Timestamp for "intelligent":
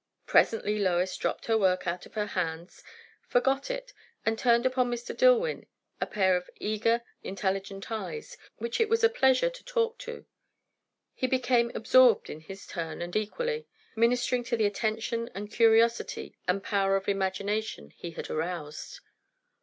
7.21-7.91